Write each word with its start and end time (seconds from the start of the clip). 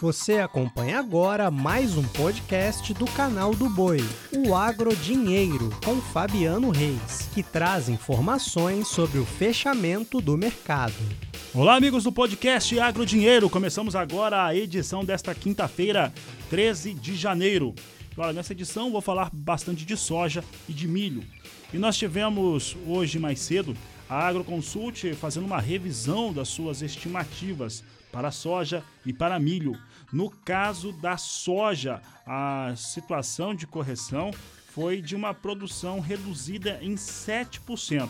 Você 0.00 0.34
acompanha 0.34 1.00
agora 1.00 1.50
mais 1.50 1.96
um 1.96 2.04
podcast 2.04 2.94
do 2.94 3.04
canal 3.04 3.52
do 3.52 3.68
Boi, 3.68 3.98
o 4.32 4.54
Agro 4.54 4.94
Dinheiro, 4.94 5.70
com 5.84 6.00
Fabiano 6.00 6.70
Reis, 6.70 7.28
que 7.34 7.42
traz 7.42 7.88
informações 7.88 8.86
sobre 8.86 9.18
o 9.18 9.26
fechamento 9.26 10.20
do 10.20 10.38
mercado. 10.38 10.94
Olá, 11.52 11.74
amigos 11.74 12.04
do 12.04 12.12
podcast 12.12 12.78
Agro 12.78 13.04
Dinheiro. 13.04 13.50
Começamos 13.50 13.96
agora 13.96 14.46
a 14.46 14.54
edição 14.54 15.04
desta 15.04 15.34
quinta-feira, 15.34 16.12
13 16.48 16.94
de 16.94 17.16
janeiro. 17.16 17.74
Olha, 18.16 18.32
nessa 18.32 18.52
edição 18.52 18.92
vou 18.92 19.00
falar 19.00 19.30
bastante 19.32 19.84
de 19.84 19.96
soja 19.96 20.44
e 20.68 20.72
de 20.72 20.86
milho. 20.86 21.24
E 21.74 21.76
nós 21.76 21.96
tivemos 21.96 22.76
hoje 22.86 23.18
mais 23.18 23.40
cedo 23.40 23.76
a 24.08 24.26
Agroconsult 24.26 25.14
fazendo 25.14 25.46
uma 25.46 25.60
revisão 25.60 26.32
das 26.32 26.48
suas 26.48 26.82
estimativas 26.82 27.84
para 28.10 28.30
soja 28.30 28.82
e 29.04 29.12
para 29.12 29.38
milho. 29.38 29.78
No 30.12 30.30
caso 30.30 30.92
da 30.92 31.16
soja, 31.16 32.00
a 32.26 32.72
situação 32.76 33.54
de 33.54 33.66
correção 33.66 34.30
foi 34.68 35.02
de 35.02 35.14
uma 35.14 35.34
produção 35.34 36.00
reduzida 36.00 36.78
em 36.80 36.94
7%. 36.94 38.08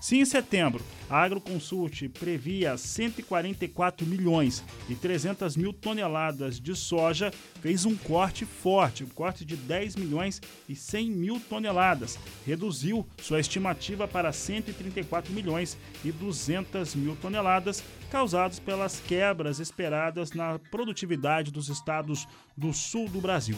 Se 0.00 0.16
em 0.16 0.24
setembro 0.24 0.84
a 1.10 1.22
Agroconsult 1.22 2.08
previa 2.10 2.76
144 2.76 4.06
milhões 4.06 4.62
e 4.88 4.94
300 4.94 5.56
mil 5.56 5.72
toneladas 5.72 6.60
de 6.60 6.76
soja, 6.76 7.32
fez 7.60 7.84
um 7.84 7.96
corte 7.96 8.44
forte, 8.44 9.02
um 9.02 9.08
corte 9.08 9.44
de 9.44 9.56
10 9.56 9.96
milhões 9.96 10.40
e 10.68 10.76
100 10.76 11.10
mil 11.10 11.40
toneladas. 11.40 12.18
Reduziu 12.46 13.06
sua 13.20 13.40
estimativa 13.40 14.06
para 14.06 14.32
134 14.32 15.32
milhões 15.32 15.76
e 16.04 16.12
200 16.12 16.94
mil 16.94 17.16
toneladas, 17.16 17.82
causados 18.10 18.60
pelas 18.60 19.00
quebras 19.00 19.58
esperadas 19.58 20.32
na 20.32 20.58
produtividade 20.70 21.50
dos 21.50 21.68
estados 21.68 22.28
do 22.56 22.72
sul 22.72 23.08
do 23.08 23.20
Brasil. 23.20 23.56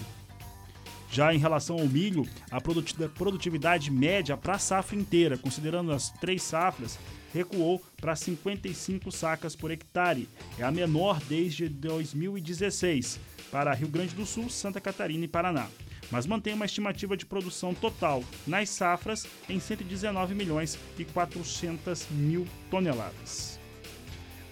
Já 1.11 1.35
em 1.35 1.39
relação 1.39 1.77
ao 1.77 1.89
milho, 1.89 2.27
a 2.51 2.61
produtividade 2.61 3.91
média 3.91 4.37
para 4.37 4.55
a 4.55 4.59
safra 4.59 4.97
inteira, 4.97 5.37
considerando 5.37 5.93
as 5.93 6.11
três 6.11 6.43
safras, 6.43 6.99
recuou 7.35 7.83
para 8.01 8.15
55 8.15 9.11
sacas 9.11 9.57
por 9.57 9.71
hectare. 9.71 10.29
É 10.59 10.63
a 10.63 10.71
menor 10.71 11.21
desde 11.29 11.69
2016 11.69 13.19
para 13.51 13.75
Rio 13.75 13.89
Grande 13.89 14.15
do 14.15 14.25
Sul, 14.25 14.49
Santa 14.49 14.81
Catarina 14.81 15.25
e 15.25 15.29
Paraná. 15.29 15.67
Mas 16.11 16.27
mantém 16.27 16.55
uma 16.55 16.65
estimativa 16.65 17.17
de 17.17 17.27
produção 17.27 17.73
total 17.75 18.25
nas 18.47 18.69
safras 18.71 19.27
em 19.49 19.61
119 19.61 20.35
milhões 20.35 20.79
e 20.99 21.05
400 21.05 22.09
mil 22.11 22.47
toneladas. 22.71 23.60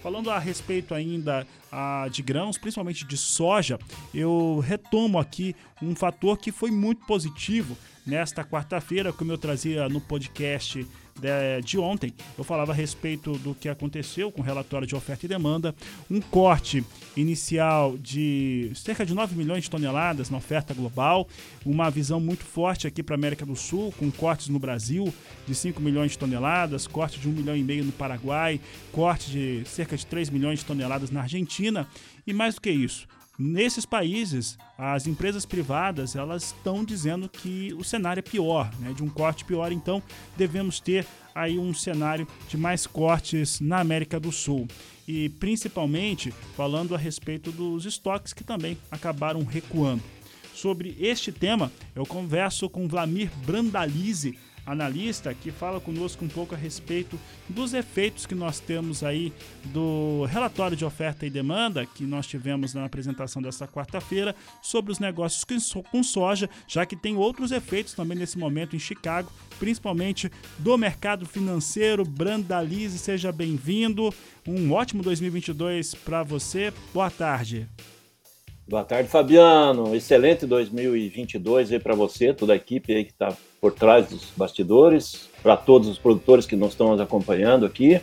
Falando 0.08 0.30
a 0.30 0.38
respeito 0.38 0.94
ainda 0.94 1.46
ah, 1.70 2.08
de 2.10 2.22
grãos, 2.22 2.56
principalmente 2.56 3.04
de 3.04 3.14
soja, 3.14 3.78
eu 4.14 4.58
retomo 4.58 5.18
aqui 5.18 5.54
um 5.82 5.94
fator 5.94 6.38
que 6.38 6.50
foi 6.50 6.70
muito 6.70 7.04
positivo 7.04 7.76
nesta 8.08 8.42
quarta-feira, 8.42 9.12
como 9.12 9.30
eu 9.30 9.38
trazia 9.38 9.88
no 9.88 10.00
podcast 10.00 10.86
de, 11.64 11.78
ontem, 11.78 12.14
eu 12.36 12.44
falava 12.44 12.72
a 12.72 12.74
respeito 12.74 13.32
do 13.38 13.54
que 13.54 13.68
aconteceu 13.68 14.30
com 14.30 14.40
o 14.40 14.44
relatório 14.44 14.86
de 14.86 14.94
oferta 14.94 15.26
e 15.26 15.28
demanda, 15.28 15.74
um 16.08 16.20
corte 16.20 16.84
inicial 17.16 17.98
de 17.98 18.70
cerca 18.74 19.04
de 19.04 19.12
9 19.12 19.34
milhões 19.34 19.64
de 19.64 19.70
toneladas 19.70 20.30
na 20.30 20.38
oferta 20.38 20.72
global, 20.72 21.26
uma 21.66 21.90
visão 21.90 22.20
muito 22.20 22.44
forte 22.44 22.86
aqui 22.86 23.02
para 23.02 23.14
a 23.14 23.18
América 23.18 23.44
do 23.44 23.56
Sul, 23.56 23.92
com 23.98 24.10
cortes 24.10 24.48
no 24.48 24.60
Brasil 24.60 25.12
de 25.46 25.54
5 25.54 25.82
milhões 25.82 26.12
de 26.12 26.18
toneladas, 26.18 26.86
corte 26.86 27.18
de 27.18 27.28
1 27.28 27.32
milhão 27.32 27.56
e 27.56 27.64
meio 27.64 27.84
no 27.84 27.92
Paraguai, 27.92 28.60
corte 28.92 29.30
de 29.30 29.62
cerca 29.66 29.96
de 29.96 30.06
3 30.06 30.30
milhões 30.30 30.60
de 30.60 30.64
toneladas 30.64 31.10
na 31.10 31.22
Argentina, 31.22 31.86
e 32.26 32.32
mais 32.32 32.54
do 32.54 32.60
que 32.60 32.70
isso, 32.70 33.08
Nesses 33.38 33.86
países, 33.86 34.58
as 34.76 35.06
empresas 35.06 35.46
privadas 35.46 36.16
elas 36.16 36.46
estão 36.46 36.84
dizendo 36.84 37.28
que 37.28 37.72
o 37.78 37.84
cenário 37.84 38.18
é 38.18 38.22
pior, 38.22 38.68
né, 38.80 38.92
de 38.92 39.04
um 39.04 39.08
corte 39.08 39.44
pior. 39.44 39.70
Então, 39.70 40.02
devemos 40.36 40.80
ter 40.80 41.06
aí 41.32 41.56
um 41.56 41.72
cenário 41.72 42.26
de 42.48 42.56
mais 42.56 42.84
cortes 42.84 43.60
na 43.60 43.78
América 43.78 44.18
do 44.18 44.32
Sul 44.32 44.66
e 45.06 45.28
principalmente 45.28 46.32
falando 46.56 46.96
a 46.96 46.98
respeito 46.98 47.52
dos 47.52 47.84
estoques 47.84 48.32
que 48.32 48.42
também 48.42 48.76
acabaram 48.90 49.44
recuando. 49.44 50.02
Sobre 50.52 50.96
este 50.98 51.30
tema, 51.30 51.70
eu 51.94 52.04
converso 52.04 52.68
com 52.68 52.88
Vlamir 52.88 53.30
Brandalize, 53.46 54.36
analista 54.68 55.34
que 55.34 55.50
fala 55.50 55.80
conosco 55.80 56.24
um 56.24 56.28
pouco 56.28 56.54
a 56.54 56.58
respeito 56.58 57.18
dos 57.48 57.72
efeitos 57.72 58.26
que 58.26 58.34
nós 58.34 58.60
temos 58.60 59.02
aí 59.02 59.32
do 59.66 60.24
relatório 60.26 60.76
de 60.76 60.84
oferta 60.84 61.26
e 61.26 61.30
demanda 61.30 61.86
que 61.86 62.04
nós 62.04 62.26
tivemos 62.26 62.74
na 62.74 62.84
apresentação 62.84 63.40
dessa 63.40 63.66
quarta-feira 63.66 64.34
sobre 64.62 64.92
os 64.92 64.98
negócios 64.98 65.44
com 65.90 66.02
soja, 66.02 66.48
já 66.66 66.84
que 66.84 66.96
tem 66.96 67.16
outros 67.16 67.50
efeitos 67.50 67.94
também 67.94 68.18
nesse 68.18 68.38
momento 68.38 68.76
em 68.76 68.78
Chicago, 68.78 69.32
principalmente 69.58 70.30
do 70.58 70.76
mercado 70.76 71.26
financeiro. 71.26 72.04
Brandalize, 72.04 72.98
seja 72.98 73.32
bem-vindo. 73.32 74.12
Um 74.46 74.72
ótimo 74.72 75.02
2022 75.02 75.94
para 75.94 76.22
você. 76.22 76.72
Boa 76.92 77.10
tarde. 77.10 77.68
Boa 78.68 78.84
tarde, 78.84 79.08
Fabiano. 79.08 79.96
Excelente 79.96 80.44
2022 80.44 81.72
aí 81.72 81.78
para 81.78 81.94
você, 81.94 82.34
toda 82.34 82.52
a 82.52 82.56
equipe 82.56 82.94
aí 82.94 83.02
que 83.02 83.12
está 83.12 83.34
por 83.62 83.72
trás 83.72 84.10
dos 84.10 84.30
bastidores, 84.36 85.26
para 85.42 85.56
todos 85.56 85.88
os 85.88 85.98
produtores 85.98 86.44
que 86.44 86.54
nos 86.54 86.72
estão 86.72 86.90
nos 86.90 87.00
acompanhando 87.00 87.64
aqui. 87.64 87.98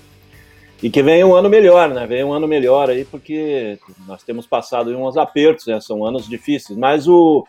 E 0.81 0.89
que 0.89 1.03
venha 1.03 1.27
um 1.27 1.35
ano 1.35 1.51
melhor, 1.51 1.89
né? 1.89 2.07
Venha 2.07 2.25
um 2.25 2.33
ano 2.33 2.47
melhor 2.47 2.89
aí, 2.89 3.05
porque 3.05 3.77
nós 4.07 4.23
temos 4.23 4.47
passado 4.47 4.89
uns 4.89 5.17
apertos, 5.17 5.67
né? 5.67 5.79
São 5.79 6.03
anos 6.03 6.27
difíceis. 6.27 6.75
Mas 6.75 7.07
o 7.07 7.45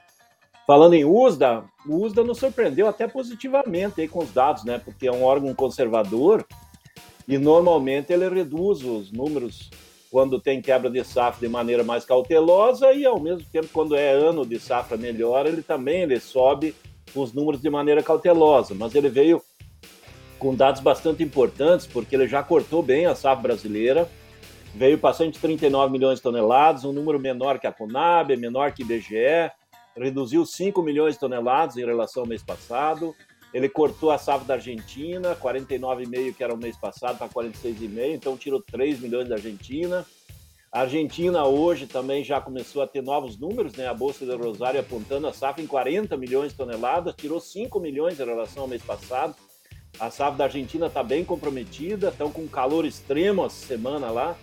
falando 0.66 0.93
em 0.93 1.06
USDA, 1.06 1.65
o 1.87 2.04
USDA 2.04 2.22
nos 2.22 2.37
surpreendeu 2.37 2.87
até 2.87 3.09
positivamente 3.09 3.98
aí 3.98 4.09
com 4.09 4.19
os 4.19 4.31
dados, 4.31 4.62
né? 4.62 4.78
Porque 4.78 5.09
é 5.09 5.12
um 5.12 5.25
órgão 5.25 5.54
conservador 5.54 6.47
e 7.27 7.38
normalmente 7.38 8.12
ele 8.12 8.28
reduz 8.28 8.84
os 8.84 9.10
números 9.10 9.71
quando 10.16 10.41
tem 10.41 10.62
quebra 10.62 10.88
de 10.88 11.04
safra 11.04 11.47
de 11.47 11.53
maneira 11.53 11.84
mais 11.84 12.03
cautelosa 12.03 12.91
e 12.91 13.04
ao 13.04 13.21
mesmo 13.21 13.47
tempo 13.53 13.69
quando 13.71 13.94
é 13.94 14.12
ano 14.12 14.47
de 14.47 14.59
safra 14.59 14.97
melhor, 14.97 15.44
ele 15.44 15.60
também 15.60 16.04
ele 16.04 16.19
sobe 16.19 16.75
os 17.15 17.34
números 17.34 17.60
de 17.60 17.69
maneira 17.69 18.03
cautelosa, 18.03 18.75
mas 18.75 18.94
ele 18.94 19.10
veio 19.10 19.43
com 20.38 20.54
dados 20.54 20.81
bastante 20.81 21.22
importantes 21.22 21.87
porque 21.87 22.16
ele 22.16 22.27
já 22.27 22.43
cortou 22.43 22.82
bem 22.82 23.04
a 23.04 23.15
safra 23.15 23.43
brasileira, 23.43 24.09
veio 24.75 24.97
para 24.97 25.12
139 25.12 25.93
milhões 25.93 26.16
de 26.16 26.22
toneladas, 26.22 26.87
um 26.87 26.94
número 26.94 27.21
menor 27.21 27.59
que 27.59 27.66
a 27.66 27.72
Conab, 27.72 28.34
menor 28.38 28.72
que 28.72 28.83
o 28.83 28.87
IBGE, 28.87 29.53
reduziu 29.94 30.47
5 30.47 30.81
milhões 30.81 31.12
de 31.12 31.21
toneladas 31.21 31.77
em 31.77 31.84
relação 31.84 32.22
ao 32.22 32.27
mês 32.27 32.43
passado, 32.43 33.15
ele 33.52 33.68
cortou 33.68 34.10
a 34.10 34.18
safra 34.18 34.46
da 34.46 34.54
Argentina, 34.54 35.34
49,5 35.36 36.34
que 36.34 36.44
era 36.44 36.54
o 36.54 36.58
mês 36.58 36.76
passado 36.76 37.18
para 37.18 37.28
46,5, 37.28 38.14
então 38.14 38.36
tirou 38.36 38.60
3 38.60 39.00
milhões 39.00 39.28
da 39.28 39.36
Argentina. 39.36 40.04
A 40.70 40.80
Argentina 40.80 41.46
hoje 41.46 41.86
também 41.86 42.22
já 42.22 42.40
começou 42.40 42.82
a 42.82 42.86
ter 42.86 43.02
novos 43.02 43.38
números, 43.38 43.74
né? 43.74 43.86
A 43.86 43.94
Bolsa 43.94 44.26
de 44.26 44.34
Rosário 44.34 44.78
apontando 44.78 45.26
a 45.26 45.32
safra 45.32 45.62
em 45.62 45.66
40 45.66 46.16
milhões 46.16 46.52
de 46.52 46.58
toneladas, 46.58 47.14
tirou 47.16 47.40
5 47.40 47.80
milhões 47.80 48.20
em 48.20 48.24
relação 48.24 48.64
ao 48.64 48.68
mês 48.68 48.82
passado. 48.82 49.34
A 49.98 50.10
safra 50.10 50.36
da 50.36 50.44
Argentina 50.44 50.86
está 50.86 51.02
bem 51.02 51.24
comprometida, 51.24 52.08
estão 52.08 52.30
com 52.30 52.46
calor 52.46 52.84
extremo 52.84 53.46
essa 53.46 53.66
semana 53.66 54.10
lá, 54.10 54.36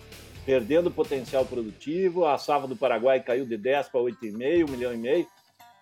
perdendo 0.44 0.90
potencial 0.90 1.44
produtivo. 1.44 2.24
A 2.24 2.36
safra 2.36 2.66
do 2.66 2.74
Paraguai 2.74 3.20
caiu 3.20 3.46
de 3.46 3.56
10 3.56 3.90
para 3.90 4.00
8,5, 4.00 4.68
1 4.68 4.72
milhão 4.72 4.92
e 4.92 4.96
meio. 4.96 5.28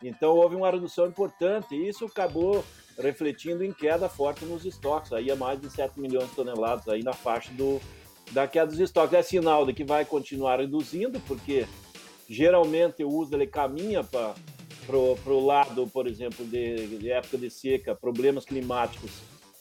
Então 0.03 0.37
houve 0.37 0.57
uma 0.57 0.71
redução 0.71 1.07
importante 1.07 1.75
e 1.75 1.89
isso 1.89 2.05
acabou 2.05 2.65
refletindo 2.99 3.65
em 3.65 3.73
queda 3.73 4.09
forte 4.09 4.45
nos 4.45 4.65
estoques, 4.65 5.13
aí 5.13 5.31
a 5.31 5.37
mais 5.37 5.61
de 5.61 5.71
7 5.71 5.99
milhões 5.99 6.29
de 6.29 6.37
toneladas 6.37 6.89
aí 6.89 7.03
na 7.03 7.13
faixa 7.13 7.53
do, 7.53 7.81
da 8.33 8.47
queda 8.47 8.67
dos 8.67 8.81
estoques. 8.81 9.15
É 9.15 9.23
sinal 9.23 9.65
de 9.65 9.73
que 9.73 9.85
vai 9.85 10.05
continuar 10.05 10.59
reduzindo, 10.59 11.21
porque 11.21 11.67
geralmente 12.29 13.03
o 13.03 13.09
uso 13.09 13.35
ele 13.35 13.47
caminha 13.47 14.03
para 14.05 14.35
o 14.97 15.47
lado, 15.47 15.87
por 15.87 16.07
exemplo, 16.07 16.45
de, 16.45 16.99
de 16.99 17.11
época 17.11 17.39
de 17.39 17.51
seca, 17.51 17.95
problemas 17.95 18.45
climáticos, 18.45 19.11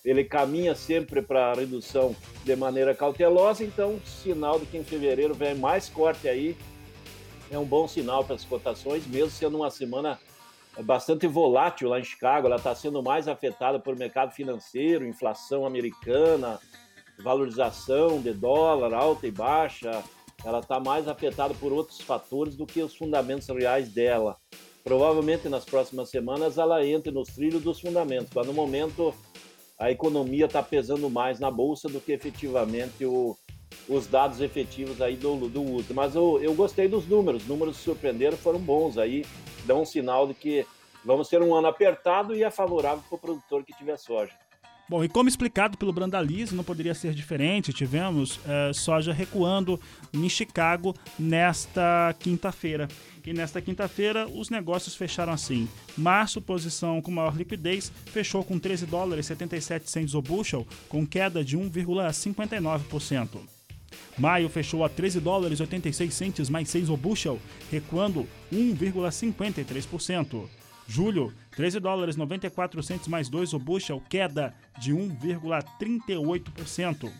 ele 0.03 0.23
caminha 0.23 0.73
sempre 0.73 1.21
para 1.21 1.53
redução 1.53 2.15
de 2.43 2.55
maneira 2.55 2.95
cautelosa, 2.95 3.63
então 3.63 3.99
sinal 4.03 4.59
de 4.59 4.65
que 4.65 4.77
em 4.77 4.83
fevereiro 4.83 5.35
vem 5.35 5.53
mais 5.53 5.87
corte 5.89 6.27
aí, 6.27 6.57
é 7.51 7.59
um 7.59 7.65
bom 7.65 7.87
sinal 7.87 8.23
para 8.23 8.35
as 8.35 8.43
cotações, 8.43 9.05
mesmo 9.05 9.29
sendo 9.29 9.57
uma 9.57 9.69
semana 9.69 10.19
bastante 10.79 11.27
volátil 11.27 11.89
lá 11.89 11.99
em 11.99 12.03
Chicago, 12.03 12.47
ela 12.47 12.55
está 12.55 12.73
sendo 12.73 13.03
mais 13.03 13.27
afetada 13.27 13.79
por 13.79 13.95
mercado 13.95 14.31
financeiro, 14.31 15.05
inflação 15.05 15.65
americana, 15.65 16.59
valorização 17.21 18.21
de 18.21 18.33
dólar 18.33 18.93
alta 18.93 19.27
e 19.27 19.31
baixa, 19.31 20.03
ela 20.43 20.59
está 20.59 20.79
mais 20.79 21.07
afetada 21.07 21.53
por 21.53 21.71
outros 21.71 22.01
fatores 22.01 22.55
do 22.55 22.65
que 22.65 22.81
os 22.81 22.95
fundamentos 22.95 23.47
reais 23.47 23.89
dela. 23.89 24.37
Provavelmente 24.83 25.47
nas 25.47 25.63
próximas 25.63 26.09
semanas 26.09 26.57
ela 26.57 26.85
entre 26.85 27.11
nos 27.11 27.29
trilhos 27.29 27.61
dos 27.61 27.79
fundamentos, 27.79 28.31
mas 28.33 28.47
no 28.47 28.53
momento 28.53 29.13
a 29.77 29.91
economia 29.91 30.45
está 30.45 30.61
pesando 30.63 31.09
mais 31.09 31.39
na 31.39 31.51
bolsa 31.51 31.87
do 31.89 31.99
que 31.99 32.11
efetivamente 32.11 33.05
o, 33.05 33.35
os 33.87 34.07
dados 34.07 34.41
efetivos 34.41 35.01
aí 35.01 35.15
do, 35.15 35.49
do 35.49 35.61
uso. 35.61 35.93
Mas 35.93 36.15
eu, 36.15 36.39
eu 36.41 36.53
gostei 36.53 36.87
dos 36.87 37.07
números, 37.07 37.43
os 37.43 37.47
números 37.47 37.77
surpreenderam, 37.77 38.37
foram 38.37 38.59
bons 38.59 38.97
aí, 38.97 39.25
dão 39.65 39.81
um 39.81 39.85
sinal 39.85 40.27
de 40.27 40.33
que 40.33 40.65
vamos 41.03 41.27
ter 41.27 41.41
um 41.41 41.53
ano 41.53 41.67
apertado 41.67 42.35
e 42.35 42.43
é 42.43 42.51
favorável 42.51 43.03
para 43.07 43.15
o 43.15 43.19
produtor 43.19 43.63
que 43.63 43.73
tiver 43.73 43.97
soja. 43.97 44.33
Bom, 44.91 45.05
e 45.05 45.07
como 45.07 45.29
explicado 45.29 45.77
pelo 45.77 45.93
Brandalize, 45.93 46.53
não 46.53 46.65
poderia 46.65 46.93
ser 46.93 47.13
diferente. 47.13 47.71
Tivemos 47.71 48.41
é, 48.45 48.73
soja 48.73 49.13
recuando 49.13 49.79
em 50.13 50.27
Chicago 50.27 50.93
nesta 51.17 52.13
quinta-feira. 52.19 52.89
E 53.25 53.31
nesta 53.31 53.61
quinta-feira 53.61 54.27
os 54.27 54.49
negócios 54.49 54.93
fecharam 54.93 55.31
assim. 55.31 55.65
Março, 55.97 56.41
posição 56.41 57.01
com 57.01 57.09
maior 57.09 57.37
liquidez, 57.37 57.89
fechou 58.07 58.43
com 58.43 58.59
13 58.59 58.85
dólares 58.85 59.27
77 59.27 59.89
cents 59.89 60.13
o 60.13 60.21
bushel, 60.21 60.67
com 60.89 61.07
queda 61.07 61.41
de 61.41 61.57
1,59%. 61.57 63.60
Maio 64.17 64.49
fechou 64.49 64.83
a 64.83 64.89
13 64.89 65.19
dólares 65.19 65.59
86 65.59 66.11
centes 66.13 66.49
mais 66.49 66.69
6 66.69 66.89
o 66.89 66.97
bushel, 66.97 67.39
recuando 67.71 68.27
1,53%. 68.51 70.47
Julho, 70.87 71.31
13 71.55 71.79
dólares 71.79 72.15
94 72.15 72.81
centos 72.83 73.07
mais 73.07 73.29
2 73.29 73.53
o 73.53 73.59
bushel, 73.59 74.01
queda 74.09 74.53
de 74.79 74.93
1,38%. 74.93 77.11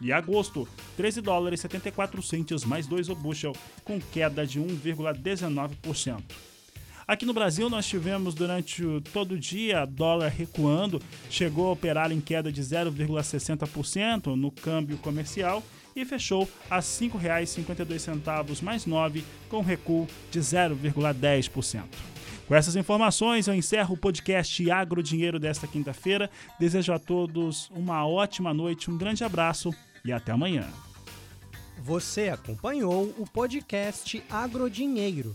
E 0.00 0.12
agosto, 0.12 0.68
13 0.96 1.20
dólares 1.20 1.60
74 1.60 2.22
centos 2.22 2.64
mais 2.64 2.86
2 2.86 3.08
o 3.08 3.14
bushel, 3.14 3.52
com 3.84 4.00
queda 4.00 4.46
de 4.46 4.60
1,19%. 4.60 6.22
Aqui 7.08 7.24
no 7.24 7.32
Brasil 7.32 7.70
nós 7.70 7.86
tivemos 7.86 8.34
durante 8.34 8.82
todo 9.14 9.32
o 9.32 9.38
dia 9.38 9.86
dólar 9.86 10.28
recuando, 10.28 11.00
chegou 11.30 11.68
a 11.68 11.72
operar 11.72 12.12
em 12.12 12.20
queda 12.20 12.52
de 12.52 12.60
0,60% 12.60 14.34
no 14.34 14.50
câmbio 14.50 14.98
comercial 14.98 15.62
e 15.96 16.04
fechou 16.04 16.46
a 16.68 16.76
R$ 16.76 16.82
5,52 16.82 18.60
mais 18.60 18.84
9, 18.84 19.24
com 19.48 19.62
recuo 19.62 20.06
de 20.30 20.38
0,10%. 20.38 21.84
Com 22.46 22.54
essas 22.54 22.76
informações, 22.76 23.48
eu 23.48 23.54
encerro 23.54 23.94
o 23.94 23.98
podcast 23.98 24.70
Agro 24.70 25.02
Dinheiro 25.02 25.38
desta 25.38 25.66
quinta-feira. 25.66 26.30
Desejo 26.60 26.92
a 26.92 26.98
todos 26.98 27.70
uma 27.70 28.06
ótima 28.06 28.52
noite, 28.52 28.90
um 28.90 28.98
grande 28.98 29.24
abraço 29.24 29.74
e 30.04 30.12
até 30.12 30.32
amanhã. 30.32 30.68
Você 31.78 32.28
acompanhou 32.28 33.14
o 33.18 33.24
podcast 33.24 34.22
Agrodinheiro. 34.28 35.34